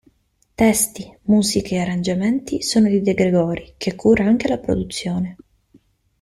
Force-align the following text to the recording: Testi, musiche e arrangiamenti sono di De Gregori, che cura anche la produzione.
Testi, 0.55 1.15
musiche 1.25 1.75
e 1.75 1.77
arrangiamenti 1.77 2.63
sono 2.63 2.87
di 2.89 3.03
De 3.03 3.13
Gregori, 3.13 3.75
che 3.77 3.93
cura 3.93 4.25
anche 4.25 4.47
la 4.47 4.57
produzione. 4.57 5.35